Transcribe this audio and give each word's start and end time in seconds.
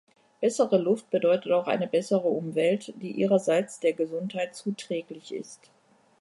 Bessere 0.39 0.79
Luft 0.79 1.11
bedeutet 1.11 1.51
auch 1.51 1.67
eine 1.67 1.85
bessere 1.85 2.27
Umwelt, 2.27 2.91
die 2.99 3.11
ihrerseits 3.11 3.79
der 3.79 3.93
Gesundheit 3.93 4.55
zuträglich 4.55 5.31
ist. 5.31 5.69